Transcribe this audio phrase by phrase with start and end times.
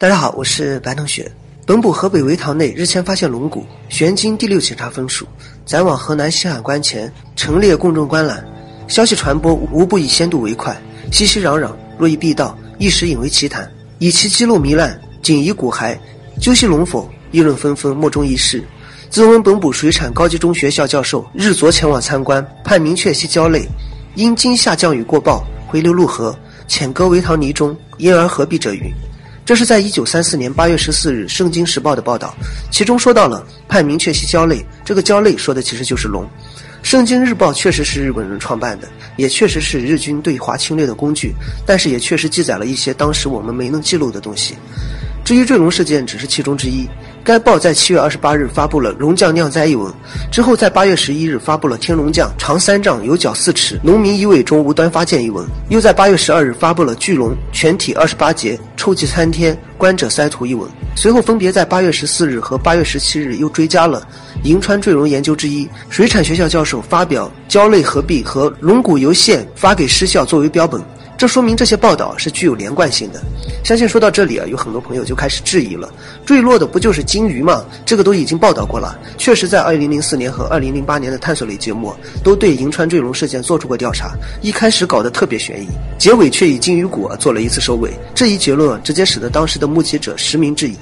[0.00, 1.30] 大家好，我是白同学。
[1.66, 5.26] 本部河北围塘内日前发现龙骨，悬经第六警察分署，
[5.66, 8.42] 载往河南西海关前，陈列公众观览。
[8.88, 10.74] 消息传播无不以先睹为快，
[11.12, 13.70] 熙熙攘攘，若一必到，一时引为奇谈。
[13.98, 15.98] 以其肌肉糜烂，仅疑骨骸，
[16.40, 17.06] 究其龙否？
[17.30, 18.64] 议论纷纷，莫衷一是。
[19.10, 23.68] 自闻本部水产高级中学校教授日昨前往参观，判明确系焦类，
[24.14, 26.34] 因今夏降雨过暴，回流入河，
[26.66, 28.90] 浅搁围塘泥中，因而何必者云。
[29.50, 32.32] 这是在一九三四年八月十四日《圣经时报》的报道，
[32.70, 36.22] 其中说到了判明确系胶类，这个胶类说的其实就是龙。
[36.84, 41.34] 《圣经日报》确实是日本人创办的，也确实是日军对华侵略的工具，
[41.66, 44.54] 但是也确实记载了一些当时我们没能记录的东西。
[45.24, 46.88] 至于坠龙事件，只是其中之一。
[47.22, 49.92] 该报在七月二十八日发布了龙将酿灾一文，
[50.32, 60.68] 之后在八月十一日发布了天龙将长三丈有角四尺，农民一尾中无端发箭一文，又在八月十二日发布了巨龙全体二十八节臭气参天，观者塞图一文。
[60.96, 64.02] 随后分别在八月十四日和八月十七日又追加了
[64.42, 70.82] 银川坠龙研究之一水产学校教授发表胶类合璧和龙骨油线发给师校作为标本。
[71.20, 73.20] 这说明这些报道是具有连贯性的。
[73.62, 75.86] 相信说到这里啊，有很多朋友就开始质疑了：
[76.24, 77.62] 坠落的不就是鲸鱼吗？
[77.84, 78.98] 这个都已经报道过了。
[79.18, 84.12] 确实，在二零零四年和二零零八年的探索类节目都对银川坠龙事件做出过调查。
[84.40, 87.92] 一开始搞得特别悬疑，结尾却以鲸鱼骨啊做了一次收尾。
[88.14, 90.76] 这一结论直接使得当时的目击者实名质疑。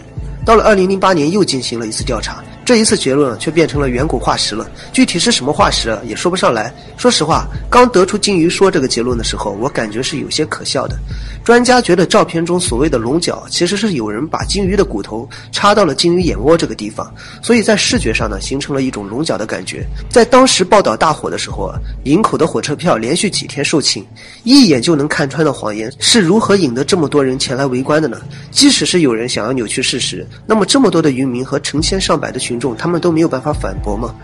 [0.45, 2.45] 到了二零零八年，又进行了一次调查。
[2.69, 6.71] 这一次结论却变成了远古化石了，具体是什么化石也说不上来。
[6.99, 10.95] 说实话，刚得出金鱼说这个结论的时候，我感觉是有些可笑的。
[11.43, 17.11] 专家觉得照片中所谓的龙角，其实是有人把金鱼的骨头插到了金鱼眼窝这个地方，
[17.41, 19.83] 所以在视觉上呢，形成了一种龙角的感觉。
[20.11, 24.05] 在当时报道大火的时候啊，营口的火车票连续几天售罄，
[24.45, 28.21] 一眼就能看穿的谎言是如何引得这么多人前来围观的呢？
[28.51, 32.58] 即使是有人想要扭曲事实，那么这么多的渔民和成千上百的群。
[32.59, 34.15] 众他们都没有办法反驳吗？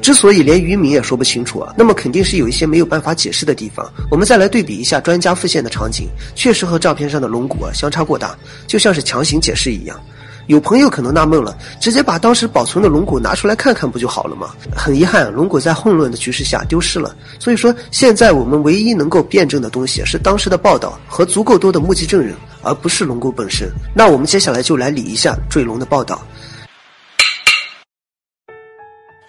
[0.00, 3.86] 之所以连渔民也说不清楚啊，那么肯定是有一些没有办法解释的地方。
[4.10, 8.34] 我们再来对比一下专家复现的场景，确实和照片上的龙骨啊相差过大，
[8.66, 10.00] 就像是强行解释一样。
[10.46, 14.54] 有朋友可能纳闷了，直接把当时保存的龙骨拿出来看看不就好了吗？
[14.74, 17.14] 很遗憾，龙骨在混乱的局势下丢失了。
[17.38, 23.68] 所以说，现在我们唯一能够辩证的东西是当时的报道和足够多的目击证人，而不是龙骨本身。
[23.94, 26.22] 那我们接下来就来理一下坠龙的报道。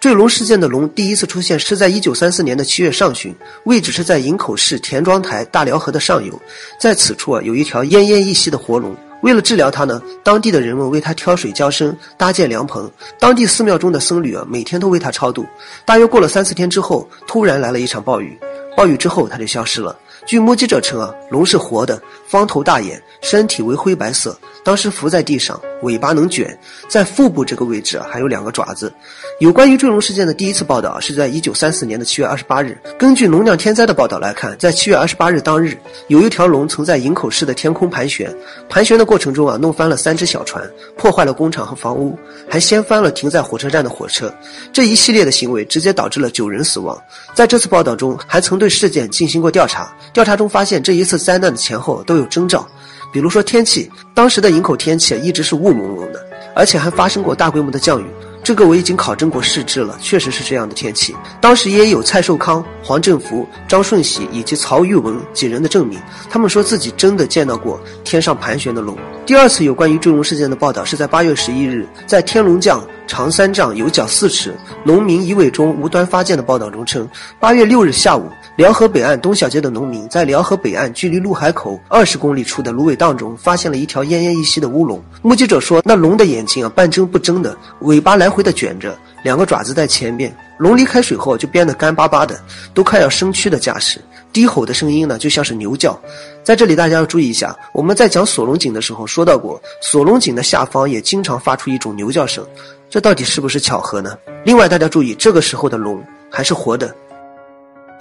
[0.00, 3.34] 坠龙事件的龙第一次出现是在一九三四年的七月上旬，
[3.64, 6.40] 位置是在营口市田庄台大辽河的上游，
[6.80, 8.96] 在此处啊有一条奄奄一息的活龙。
[9.20, 12.90] 为了治疗它呢，当地的人们为它挑水浇生，搭建凉棚。
[13.18, 15.44] 当地寺庙中的僧侣啊每天都为它超度。
[15.84, 18.40] 大约过了三四天之后，突然来了一场暴雨，
[18.74, 19.94] 暴雨之后它就消失了。
[20.24, 24.34] 据目击者称啊，龙是活的，方头大眼，身体为灰白色。
[24.64, 26.56] 当时伏在地上，尾巴能卷，
[26.88, 28.92] 在腹部这个位置啊还有两个爪子。
[29.38, 32.78] 有关于坠龙事件的第一次报道是在一九三四年的七月二十八日。
[32.98, 35.76] 根据龙酿天灾的报道来看，在七月二十八日当日，
[36.08, 38.34] 有一条龙曾在营口市的天空盘旋，
[38.68, 40.62] 盘旋的过程中啊弄翻了三只小船，
[40.96, 44.32] 破坏了工厂和房屋，还掀翻了停在火车站的火车。
[44.72, 47.00] 这一系列的行为直接导致了九人死亡。
[47.34, 52.68] 在这次报道中，还曾对事件进行过调查，调查中发现这一次灾难的前后都有征兆。
[53.12, 58.06] 比如说天气，当时的营口天气一直是雾蒙蒙的，而且还发生过大规模的降雨。
[58.42, 61.14] 这个我已经考证过试制了，确实是这样的天气。
[61.42, 66.00] 当时也有蔡寿康、黄振福、张顺喜以及曹玉文几人的证明，
[66.30, 68.96] 他们说自己真的见到过天上盘旋的龙。
[69.26, 77.06] 第二次有关于坠龙事件的报道是在八月十一日，在天龙将长三丈有角四尺，农民一尾中无端发箭的报道中称，
[77.38, 78.30] 八月六日下午。
[78.60, 85.02] 辽河北岸东小街的农民在辽河北岸距离陆海口二十公里处的芦苇荡中发现了一条奄奄一息的乌龙。
[85.22, 90.36] 目击者说，那龙的眼睛啊半睁不睁的，尾巴来回的卷着，两个爪子在前面。
[90.58, 92.38] 龙离开水后就变得干巴巴的，
[92.74, 93.98] 都快要生蛆的架势。
[94.30, 95.98] 低吼的声音呢，就像是牛叫。
[96.44, 102.46] 在这里，大家要注意一下，我们在讲锁龙井的时候说到过，锁龙井的下方也经常发出一种牛叫声。
[102.90, 104.18] 这到底是不是巧合呢？
[104.44, 105.98] 另外，大家注意，这个时候的龙
[106.30, 106.94] 还是活的。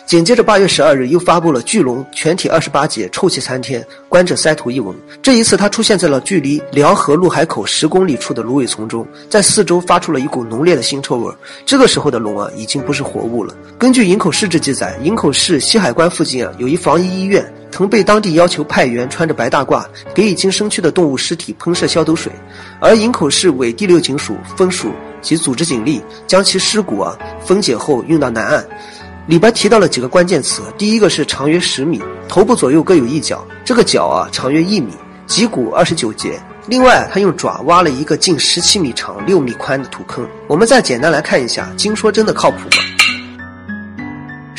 [0.09, 4.95] 紧接着，八月十二日又发布了巨龙全体二十八节臭气参天，观者塞图一文。
[5.21, 11.31] 这一次，它出现在了距离辽河入海口十公里处的芦苇丛中，在四周发出了一股浓烈的腥臭味。
[11.63, 13.53] 这个时候的龙啊，已经不是活物了。
[13.77, 19.85] 根据营口市志记载，营口市西海关附近啊，有一防疫医院，曾被当地要求派员穿着白大褂，
[20.15, 22.31] 给已经生蛆的动物尸体喷射消毒水。
[22.79, 24.91] 而营口市委第六警署分署
[25.21, 27.15] 及组织警力，将其尸骨啊
[27.45, 28.65] 分解后运到南岸。
[29.29, 34.91] 李白提到了几个关键词，第一个是长约十米，头部左右各有一角，这个角啊长约一米，
[35.27, 40.27] 脊骨二十九节，另外，他用爪挖了一个近十七米长、六米宽的土坑。
[40.47, 42.88] 我们再简单来看一下，经说真的靠谱吗？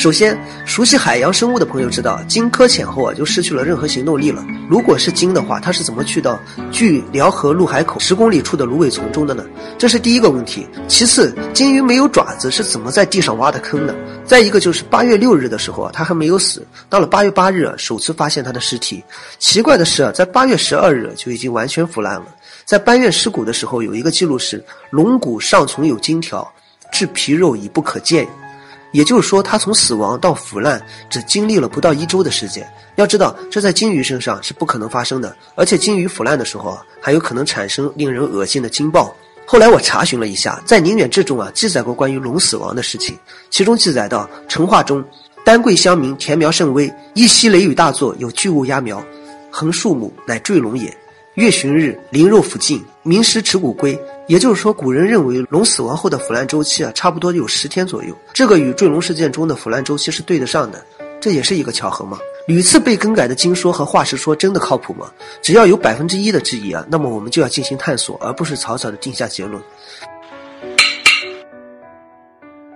[0.01, 4.43] 首先，熟悉海洋生物的朋友知道，鲸搁浅后啊就失去了任何行动力了。
[4.67, 6.41] 如果是鲸的话，它是怎么去到
[6.73, 9.45] 距辽河入海口十公里处的芦苇丛中的呢？
[9.77, 10.67] 这是第一个问题。
[10.89, 13.95] 其次，鲸鱼没有爪子，是怎么在地上挖的坑呢？
[14.25, 16.67] 再一个就是八月六日的时候啊，它还没有死。
[16.89, 19.05] 到了八月八日，首次发现它的尸体。
[19.39, 22.25] 奇怪的是啊，在八月十二日就已经完全腐烂了。
[22.65, 26.51] 在搬运尸骨的时候，有一个记录是龙骨上存有金条，
[26.91, 28.27] 至皮肉已不可见。
[28.93, 32.69] 也就是说，它从死亡到腐烂只经历了不到一周的时间。
[32.97, 35.35] 要知道，这在鲸鱼身上是不可能发生的。
[35.55, 39.15] 而且，鲸鱼腐烂的时候啊，还有可能产生令人恶心的鲸爆。
[39.47, 43.19] 后来我查询了一下，在《宁远志》中啊，记载过关于龙死亡的事情。
[43.49, 45.05] 其中记载到，成化中，
[45.45, 49.03] 丹桂乡民田苗甚微，一夕雷雨大作，有巨物压苗，
[49.51, 50.97] 横树木，乃坠龙也。
[51.35, 53.99] 月旬日，鳞肉腐尽，明时持骨归。
[54.27, 58.17] 也就是说，古人认为龙死亡后的腐烂周期啊，差不多有十天左右。
[58.33, 60.85] 这个与坠龙事件中的腐烂周期是对得上的，
[61.21, 62.19] 这也是一个巧合吗？
[62.47, 65.11] 屡次被更改的经说和化石说真的靠谱吗？
[65.43, 69.61] 只要有百分之一的质疑啊，那么我们就要进行探索，而不是草草的定下结论。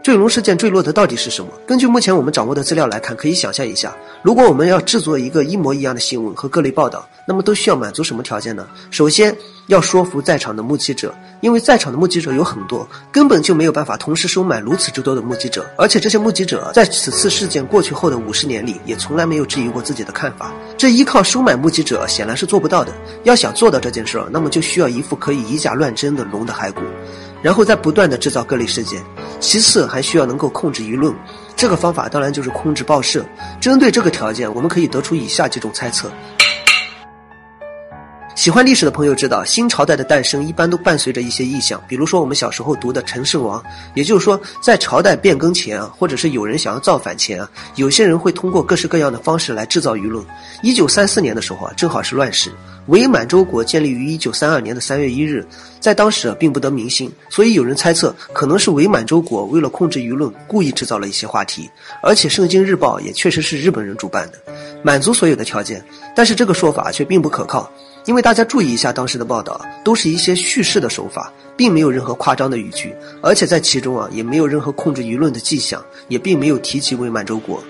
[0.04, 1.50] 坠龙事件坠落的到底是什么？
[1.66, 8.66] 根据目前我们掌握的资料来看，可以想象一下，如果我们要制作一个一模一样的新闻和各类报道，那么都需要满足什么条件呢？
[8.90, 9.34] 首先
[9.68, 20.52] 要说服在场的目击者，因为在场的目击者有很多，根本就没有办法同时收买如此之多的目击者，而且这些目击者在此次事件过去后的五十年里，也从来没有质疑过自己的看法。
[20.76, 22.92] 这依靠收买目击者显然是做不到的。
[23.22, 26.82] 要想做到这件事儿，那么就需要一副可以以假乱真的龙的骸骨。
[27.44, 29.04] 然后再不断的制造各类事件，
[29.38, 31.14] 其次还需要能够控制舆论，
[31.54, 33.22] 这个方法当然就是控制报社。
[33.60, 36.10] 针对这个条件，我们可以得出以下几种猜测。
[38.34, 43.62] 喜欢历史的朋友知道，新朝代的诞生一般都伴随着一些异象，比如说我们小时候读的陈胜王。
[43.94, 50.24] 也就是说，在朝代变更前啊，或者是有人想要造反前啊，有些人会通过各式各样的方式来制造舆论。
[50.62, 52.50] 一九三四年的时候啊，正好是乱世，
[52.88, 55.46] 伪满洲国建立于一九三二年的三月一日，
[55.78, 61.70] 在当时啊并不得民心，所以有人猜测，可能是伪满洲国为了控制舆论，故意制造了一些话题。
[62.02, 64.38] 而且《圣经日报》也确实是日本人主办的，
[64.82, 65.82] 满足所有的条件。
[66.16, 67.70] 但是这个说法却并不可靠。
[68.06, 77.62] 因为大家注意一下当时的报道，都是一些叙事的手法，并没有任何夸张的语句，而且在其中啊，也没有任何控制舆论的迹象，也并没有提及伪满洲国。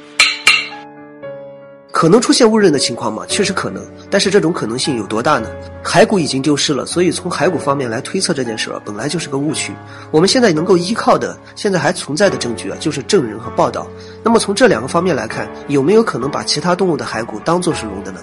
[1.93, 3.25] 可能出现误认的情况吗？
[3.29, 5.49] 确实可能，但是这种可能性有多大呢？
[5.85, 9.73] 骸骨已经丢失了，所以从骸骨方面来推测这件事儿，本来就是个误区。
[10.11, 13.87] 我们现在能够依靠的，现在还存在的证据啊，就是证人和报道。
[14.25, 18.19] 那么从这两个方面来看，有没有可能把其他动物的骸骨当作是龙的呢？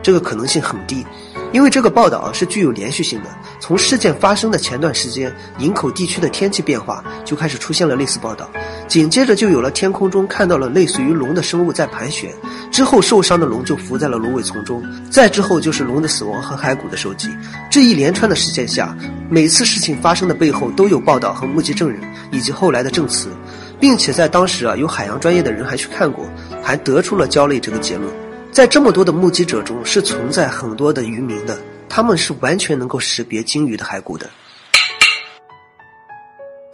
[0.00, 1.04] 这个可能性很低。
[1.52, 8.50] 因为这个报道是具有连续性的，从事件发生的前段时间，营口地区的天气变化就开始出现了类似报道，
[8.86, 12.30] 紧接着就有了天空中看到了类似于龙的生物在盘旋，
[12.70, 17.28] 之后受伤的龙就伏在了芦苇丛中，再之后就是龙的死亡和骸骨的收集。
[17.70, 18.94] 这一连串的事件下，
[19.30, 22.00] 每次事情发生的背后都有报道和目击证人
[22.30, 23.30] 以及后来的证词，
[23.80, 26.26] 并且在当时啊，有海洋专业的人还去看过，
[26.62, 28.27] 还得出了胶类这个结论。
[28.50, 31.56] 在这么多的目击者中，是存在很多的渔民的，
[31.88, 34.28] 他们是完全能够识别鲸鱼的骸骨的。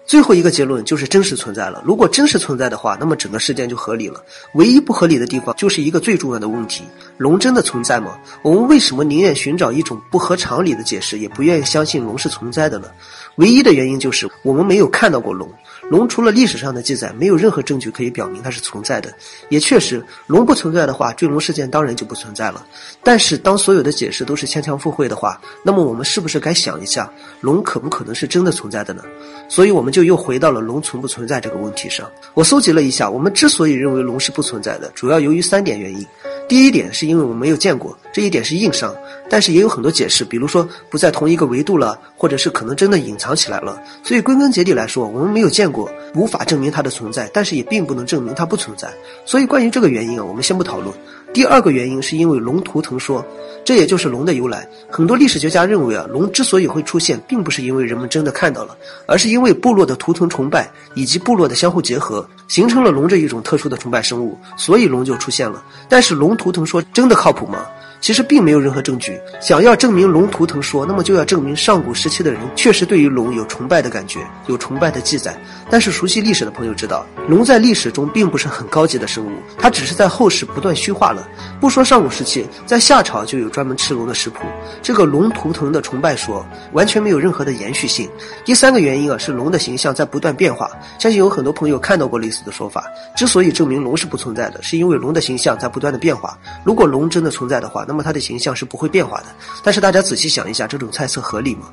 [0.07, 1.83] 最后一个结论就是真实存在了。
[1.85, 4.23] 如果真实存在的话，那么整个事件就合理了。
[4.55, 6.85] 唯一不合理的地方就是一个最重要的问题：
[7.17, 8.19] 龙真的存在吗？
[8.43, 12.89] 我们为什么宁愿寻找一种不合常理的解释，也不愿意相信龙是存在的呢？
[13.37, 15.51] 唯一的原因就是我们没有看到过龙。
[15.91, 19.13] 龙除了历史上的记载，没有任何证据可以表明它是存在的。
[19.49, 22.67] 也确实，龙不存在的话，坠龙事件当然就不存在了。
[23.03, 29.03] 但是，当所有的解释都是牵强附会的话，那么我们是不是该想一下，龙可不可能是真的存在的呢？
[29.49, 32.11] 所以，我们就又回到了龙存不存在这个问题上。
[32.33, 36.07] 我搜集了一下，我们之所以认为龙是不存在的，主要由于三点原因。
[36.55, 38.95] 第一点是因为我们没有见过，这一点是硬伤，
[39.29, 43.83] 但是也有很多解释，比如说不在同一个维度了，或者是可能真的隐藏起来了。
[44.05, 48.89] 所以归根结底来说，我们没有见过，无法证明它的存在，但是也并不能证明它不存在。
[49.27, 50.95] 所以关于这个原因啊，我们先不讨论。
[51.33, 53.27] 第二个原因是因为龙图腾说，
[53.65, 54.65] 这也就是龙的由来。
[54.89, 65.61] 很多历史学家认为啊，龙之所以会出现，并不是因为人们真的看到了，而是因为部落的图腾崇拜以及部落的相互结合，形成了龙这一种特殊的崇拜生物，所以龙就出现了。
[65.89, 67.67] 但是龙图图腾说真的靠谱吗？
[68.05, 69.19] 其实并没有任何证据。
[69.41, 75.35] 想要证明龙图腾说，那么就要证明上古时期的人确实对于龙有崇拜的感觉，有崇拜的记载。
[75.71, 81.27] 但是熟悉历史的朋友知道，龙在历史中并不是很高级的生物，它只是在后世不断虚化了。
[81.59, 84.45] 不说上古时期，在夏朝就有专门吃龙的食谱。
[84.83, 88.07] 这个龙图腾的崇拜说完全没有任何的延续性。
[88.45, 90.71] 第三个原因啊，是龙的形象在不断变化。
[90.99, 92.85] 相信有很多朋友看到过类似的说法。
[93.17, 96.39] 之所以证明龙是不存在的，是因为龙的形象在不断的变化。
[96.65, 99.27] 如果龙真的存在的话，那那么它的形象是不会变化的。
[99.63, 101.69] 但是大家仔细想一下，这种猜测合理吗？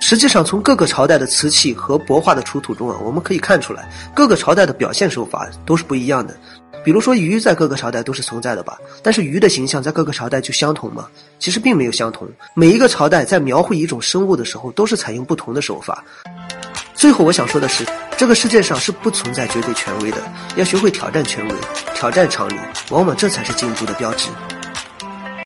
[0.00, 6.36] 实际上，从各个朝代的瓷器和帛画的出土中啊，我们可以看出来，各个朝代的表现手法都是不一样的。
[6.84, 11.06] 比如说鱼在各个朝代都是存在的吧，但是鱼的形象在各个朝代就相同吗？
[11.38, 12.28] 其实并没有相同。
[12.54, 16.02] 每一个朝代在描绘一种生物的时候，都是采用不同的手法。
[16.92, 20.18] 最后我想说的是，这个世界上是不存在绝对权威的，
[20.56, 21.54] 要学会挑战权威，
[21.94, 22.56] 挑战常理，
[22.90, 24.28] 往往这才是进步的标志。